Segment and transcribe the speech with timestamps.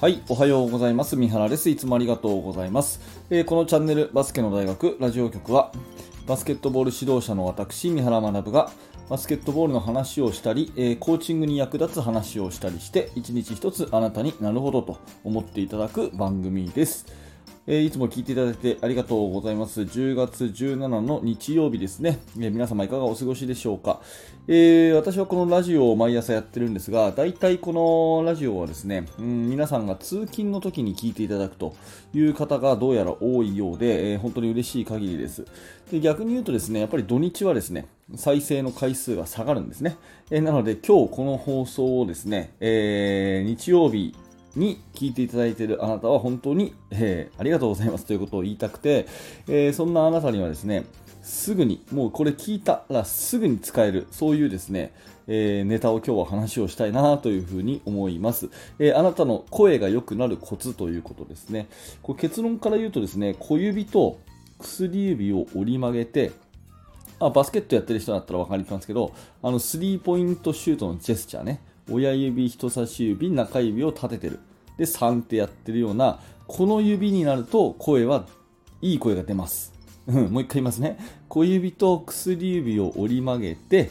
[0.00, 1.16] はい、おはようございます。
[1.16, 1.68] 三原です。
[1.68, 3.00] いつもありがとうございます。
[3.30, 5.72] えー、このチャンネル、バスケの大学ラジオ局は、
[6.24, 8.70] バスケットボール指導者の私、三原学が、
[9.10, 17.04] バスケットボールの話をしたり、えー、コーチングに役立つ話をしたりして、一日一つあなたになるほどと思っていただく番組です。
[17.70, 19.82] え、いつも聞いていただいてありがとうございます。
[19.82, 22.18] 10月17の日曜日ですね。
[22.40, 24.00] え、皆様いかがお過ごしでしょうか、
[24.46, 31.76] えー、私はこのラジオを毎朝やってるんですが、大体このラジオはですね、うん、皆さんが通勤の時に聞いていただくと
[32.14, 35.44] いう方がどうやら多いようで、えー、本当に嬉しい限りです。
[35.90, 39.98] で逆に言うとですね、やっぱり土日はですね、再生の回数が下がるんですね。
[40.30, 44.14] えー、なので今日この放送をですね、え、日曜日
[44.58, 49.06] に聞いていただいているあなたは本当に、えー、ありがとうございますということを言いたくて、
[49.46, 50.84] えー、そんなあなたにはですね、
[51.22, 54.92] すぐに、もうこれ聞いたらすぐに使える、そういうですね、
[55.26, 58.48] えー、ネタを今日は話をしたいなというふうに思います、
[58.78, 61.68] えー、あなたの声が良くなるコツということですね。
[62.02, 64.18] これ結論から言うとですね、小指と
[64.58, 66.32] 薬指を折り曲げて、
[67.20, 74.40] あバスケットやってる人だったら分かりますけど、あのスリーポイントシュートのジェスチャーね、親指、人差し指、中指を立ててる。
[74.78, 78.24] で、3ってやってるような、この指になると声は
[78.80, 79.74] いい声が出ます。
[80.06, 80.98] うんもう一回言いますね。
[81.28, 83.90] 小指と薬指を折り曲げて、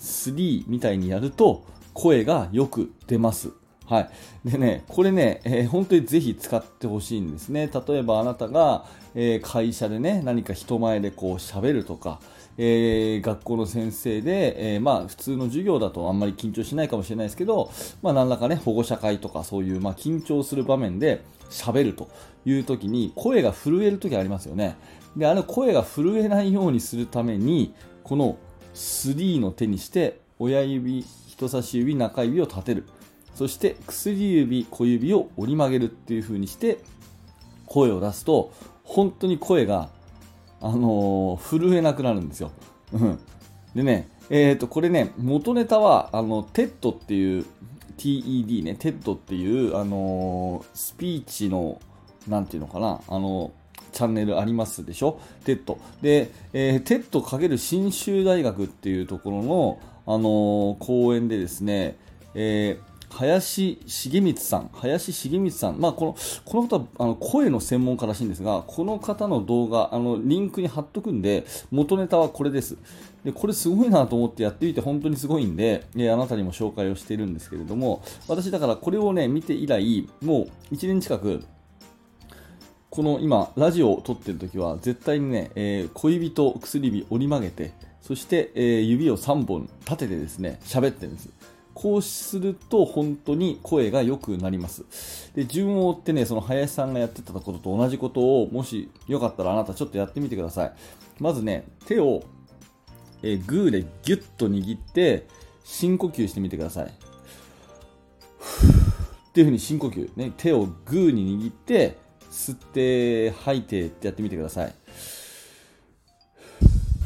[0.00, 3.50] 3みたいにやると声がよく出ます。
[3.86, 4.10] はい。
[4.44, 7.70] でね、これね、えー、本当にぜひ使ってほしいんですね。
[7.86, 12.20] 例えばあなたが、えー、会社でね、何か人前でこう喋るとか、
[12.58, 17.70] えー、学校の先生で、えー、まあ普通の授業だとあんまり緊張しないかもしれないですけど、
[18.02, 22.08] まあ何らかね、保護者会とかそういう、まあ緊張する場面で喋ると
[22.44, 24.76] いう時に声が震える時ありますよね。
[25.16, 28.36] で、あの声が震えないようにするために、この
[28.74, 32.86] 3の手にして親指、人差し指、中指を立てる。
[33.34, 36.78] そして薬指、小指を折り曲げるっていう風にして
[37.66, 38.52] 声を出すと
[38.84, 39.88] 本当に声が
[40.62, 42.52] あのー、震えなくなるんですよ。
[42.92, 43.18] うん。
[43.74, 47.44] でね、えっ、ー、と、これね、元ネタは、あの、TED っていう、
[47.98, 51.80] TED ね、TED っていう、あのー、スピーチの、
[52.28, 53.50] なんていうのかな、あの
[53.90, 55.76] チャンネルありますでしょ ?TED。
[56.00, 61.96] で、えー、TED× 新州大学っていうところの、あの講演でですね、
[62.34, 72.76] えー林重光さん、林重光さん、まあ、このこの方はあの声の専門家らしいんですが、この方の動画、あのリンクに貼っとくんで、元ネタはこれです。
[73.24, 81.44] でこれすごいなと思ってやってみて本当にすごいんで、えあなたにも紹介をしているんですけれども、私だからこれをね、見て以来、もう1年近く、
[82.90, 91.30] この今、ラジオを撮ってる時は、絶対にね、えー、小指と薬指折り曲げて、そして、えー、指を3本立ててですね、喋ってるんです。
[91.74, 94.84] こうすると本当に声が良くなります。
[95.34, 100.72] で、順を追ってね、その林さんがやってたことと同じことを、もしよかったらあなたちょっとやってみてください。
[101.18, 102.22] まずね、手を、
[103.22, 105.26] えー、グーでギュッと握って、
[105.64, 106.86] 深呼吸してみてください。
[106.86, 106.88] っ
[109.32, 111.96] ていう風に深呼吸、ね、手をグーに握って、
[112.30, 114.74] 吸って吐いてってやってみてください。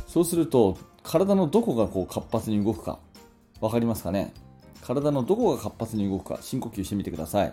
[0.06, 2.99] そうすると、体のどこがこう活発に動くか、
[3.60, 4.32] 分かりますかね？
[4.87, 7.53] 体のどこが活発に動くか深呼吸してみてください。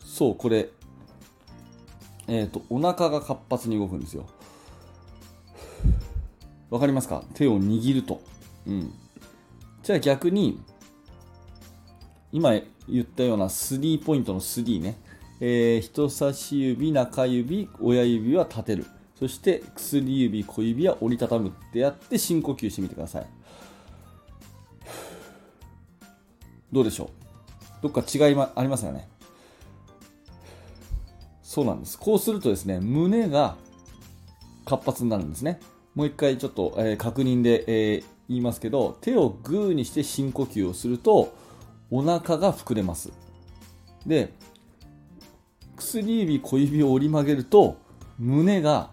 [0.00, 0.68] そうこれ。
[2.28, 4.26] えっ、ー、とお腹が活発に動くんですよ。
[6.68, 7.24] わかりますか？
[7.32, 8.20] 手を握ると。
[8.66, 8.92] うん。
[9.82, 10.60] じゃあ逆に
[12.30, 12.52] 今
[12.86, 14.98] 言ったようなスリーポイントの3ね、
[15.40, 18.84] えー、人差し指、中指、親指は立てる。
[19.18, 23.26] そして薬指、小指は折りたたむってやって深呼吸してみてください。
[26.72, 27.10] どうでしょ
[27.80, 27.82] う？
[27.82, 29.08] どっか違い、ま、ありますよね
[31.42, 31.98] そうなんです。
[31.98, 33.56] こうするとですね、胸が
[34.64, 35.60] 活発になるんですね。
[35.94, 41.34] もう一回ちょっと、えー、確認で、えー、言いますけど、手をグーにして深呼吸をすると、
[41.90, 43.12] お腹が膨れます。
[44.06, 44.32] で、
[45.76, 47.76] 薬指、小指を折り曲げると、
[48.18, 48.88] 胸が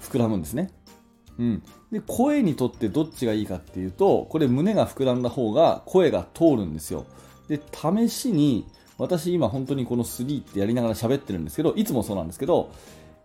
[0.00, 0.70] 膨らむんですね。
[1.38, 1.62] うん。
[1.92, 7.06] で、声にとってどっちがいいかっていうと、これ胸が膨らんだ方が声が通るんですよ。
[7.48, 8.66] で、試しに、
[8.98, 12.70] 私今本当にこの3ってやりながら喋ってるんですけど、いつもそうなんですけど、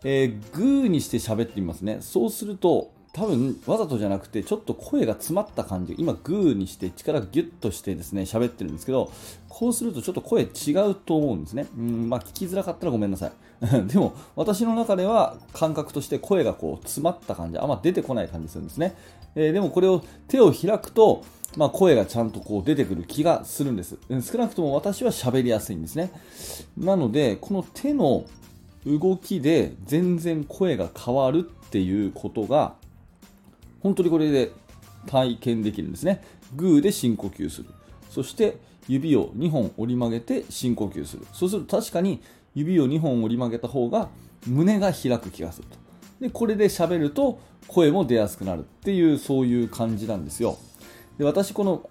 [0.04, 1.98] えー、グーにして喋ってみますね。
[2.01, 5.95] そうすると、多分わざとじゃなくてちょっと声が詰まった感じ。
[5.98, 9.12] 今グーにして力ギュッとしてですね喋ってるんですけど
[9.50, 11.68] こうするとちょっと声違うと思うんですね。
[11.77, 13.31] うんまあ聞きづらかったらごめんなさい。
[13.88, 17.57] でも私の中では感覚として声がこう詰まった感じ。
[17.60, 18.95] あんま出てこない感じするんですね、
[19.36, 21.24] えー、でもこれを手を開くと
[21.56, 23.98] まあ、声がちゃんとこう出てくる気がするんです。
[24.09, 26.12] 少なくとも私は喋りやすいんですね。
[26.77, 28.25] なので、この手の
[28.86, 32.75] 動きで全然声が変わるっていうことが、
[33.83, 34.51] 本当にこれで
[35.06, 36.24] 体験できるんですね。
[36.56, 37.69] グーで深呼吸する。
[38.09, 38.57] そして
[38.88, 41.25] 指を2本折り曲げて深呼吸する。
[41.33, 42.21] そうすると確かに
[42.56, 44.09] 指を2本折り曲げた方が
[44.47, 45.77] 胸が開く気がすると。
[46.19, 50.57] で、これで喋ると声も出やすくなるっていう、そういう感じなんですよ。
[51.18, 51.89] で、私この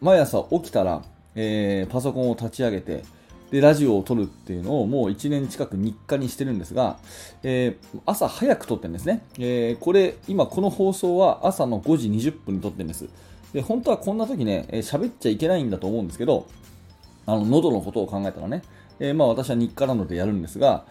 [0.00, 1.02] 毎朝起きたら、
[1.34, 3.02] えー、パソコンを立ち上げて、
[3.54, 6.98] で、ラジオを撮るっていうのをもう1年近く日課にしてるんですが、
[7.44, 9.24] えー、朝早く撮ってるんですね。
[9.38, 13.08] えー、これ、今この放送は朝の5時20分に撮ってるんです。
[13.52, 16.48] で、本当はこんな時ね、喋、っちゃいけないんだと思うんですけど、
[17.26, 18.64] あの、喉のことを考えたらね、
[18.98, 20.84] えー、まあ私は日課なのでやるんですが、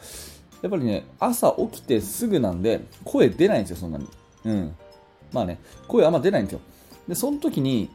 [0.62, 4.08] やっぱりね、朝起きてすぐなんで、声出ないんですよ、そんなに。
[4.46, 4.76] うん。
[5.34, 5.60] まあね、
[5.90, 6.62] 声あんま出ないんですよ。
[7.10, 7.90] で、その時に、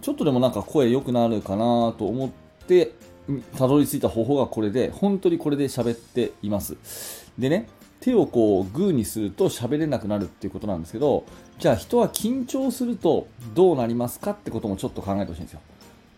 [0.00, 2.30] ちょっとでもなんか声良くなるかなと思っ
[2.62, 2.92] て、
[3.56, 6.76] たどり着いた方法がこれで、本当にこれで喋っています。
[7.38, 7.68] でね、
[8.00, 11.24] 手をこうグーにすると喋れなくなるっていうことなんですけど、
[11.58, 15.60] じゃあ人は緊張するとどうなりますかってこともちょっと考えてほしいんですよ。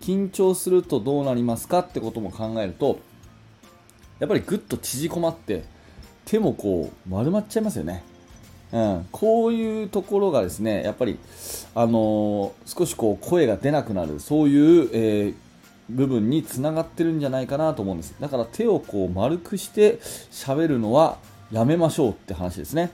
[0.00, 2.99] 緊張するとどうなりますかってことも考えると、
[4.19, 5.64] やっぱりぐっと縮こまって
[6.25, 8.02] 手もこう丸まっちゃいますよね。
[8.73, 11.19] うん、こういうところがですねやっぱり、
[11.76, 15.35] あのー、少しこう声が出なくなるそういう、えー、
[15.91, 18.15] 部分につながってるんじゃないかなと思うんです。
[18.21, 19.99] だから手をこう丸くして
[20.31, 21.19] 喋るのは
[21.53, 22.91] やめましょうって話ですね。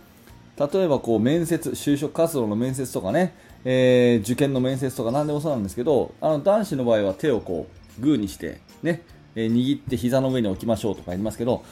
[0.58, 3.34] 例えばこう面接就職活動の面接とかね、
[3.64, 7.66] えー、受験の面接とか何でもそうなんですけどあの男子の場合は手をこ
[7.98, 9.02] うグーにしてね、
[9.34, 11.64] えー、握って膝の上に置きましょうとか言いますけど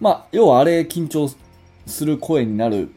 [0.00, 1.30] まあ要はあれ緊張
[1.86, 2.88] する声になる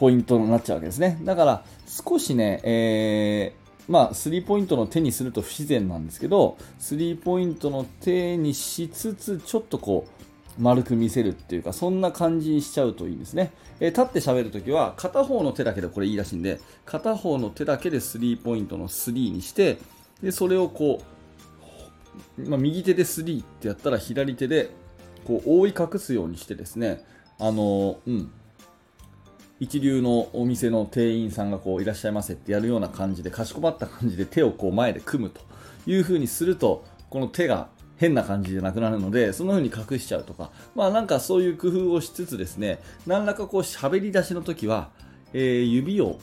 [0.00, 1.18] ポイントになっちゃうわけですね。
[1.24, 10.06] だから、少しね、えー、まあ、スリーポイントの手にすると不自然なんですけど、スリーポイントの手にしつつ、ちょっとこ
[10.58, 13.52] う、丸く見せるっていうか、そんな感じにしちゃうといいんですね。
[13.80, 19.78] えー、立って喋るときは、片方の手だけでこれいいらしいんで、片方の手だけでスリーポイントの3にして、
[20.22, 21.00] で、それをこ
[22.38, 24.70] う、まあ、右手で3ってやったら左手で
[25.24, 27.04] こう覆い隠すようにしてですね、
[27.38, 28.30] あのうん、
[29.60, 35.42] 一流のお店の店員さんがこういらっしゃいませってやるような感じでかしこまった感じで手をこう前で組むと
[35.86, 37.68] いうふうにするとこの手が
[37.98, 40.50] 変な感じじゃなくなるのでその風に隠しちゃうとか。
[40.74, 44.88] まあなんかそういう工夫をしつつですね何らかこう喋り出しの時は、
[45.34, 46.18] えー、指を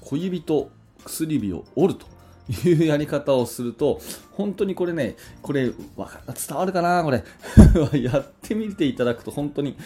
[0.00, 0.70] 小指と
[1.04, 2.06] 薬指を折ると。
[2.50, 4.00] いうやり方をすると、
[4.32, 5.74] 本当にこれね、これ、伝
[6.56, 7.22] わるかなこれ。
[8.00, 9.76] やってみていただくと本当に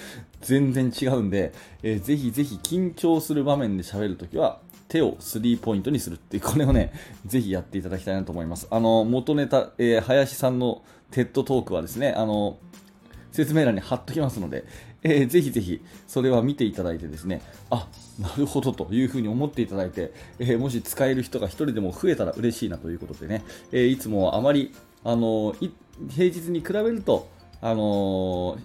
[0.41, 1.53] 全然違うんで、
[1.83, 6.93] えー、ぜひぜひ緊張する場面で喋るときは、手をスリーポイントにするっていう、これをね、
[7.27, 8.67] ぜひやっていただきたいなと思います。
[8.71, 12.59] あの、元ネタ、えー、林さんのテッドトークはですね、あの、
[13.35, 14.65] 説明欄に貼っときますので、
[15.03, 17.89] えー、ぜひぜひそれは見ていただいてですね、あ、
[18.21, 24.73] なるほどというふうに思っていただいて、えー、もし使える人が1人でも増えたら嬉しいなということでね、えー、いつもあまり、
[25.03, 25.57] あの
[26.11, 27.29] 平日に比べると、
[27.61, 28.57] あの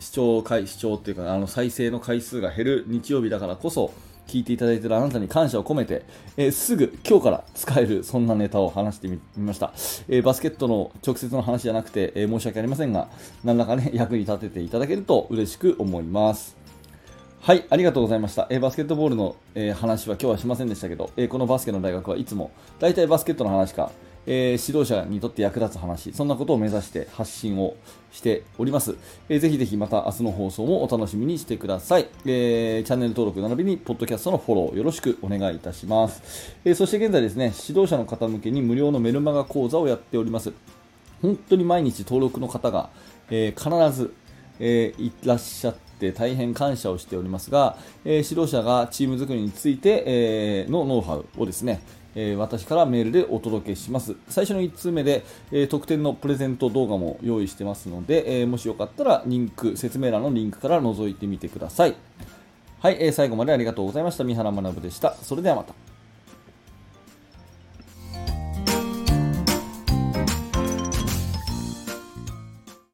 [0.00, 3.92] 視聴回、視聴っていうか、あの再生の回数が減る日曜日だからこそ、
[4.28, 6.04] 聞いていただいているあなたに感謝を込めて、
[6.36, 9.72] えー、すぐ今日から使えるそんなネタを話してみました、
[10.08, 13.08] えー、バスケットの直接の話じゃなくて、えー、申し訳ありませんが
[13.42, 16.56] 何らかね 役に立てていただけると嬉しく思います
[17.40, 18.48] はい、ありがとうございました。
[18.50, 23.90] えー、バスケットボールの、えー、話は今日はしませんでしたけど、えー、このバスケの大学はいつも大体バスケットの話か、
[24.30, 27.76] えー、指導者にとって役立つ話、そんなことを目指して発信を
[28.12, 28.94] しております。
[29.30, 32.08] えー、ぜひぜひまた明日の放送もお楽しみにしてください。
[32.26, 36.54] えー、チャンネル登録並びに、ポッドキャストのフォローよろしくお願いいたします。
[36.62, 40.52] えそして現在ですね、指導者の方向けに無料のメルマガ講座をやっております。
[41.22, 42.90] 本当に毎日登録の方が、
[43.30, 44.12] え必ず、
[44.60, 51.80] えいらっしゃって大変感謝をしておりますが、え指導者がチーム作りについて、えーのノウハウをですね、
[52.14, 54.16] え、私からメールでお届けします。
[54.28, 61.94] 最初の1通目で、え、特典のプレゼント動画も用意してますので、え、もしよかったらリンク、説明欄のリンクから覗いてみてください。
[62.80, 64.24] はい、え、最後までありがとうございました。
[64.24, 65.14] 三原学でした。
[65.22, 65.97] それではまた。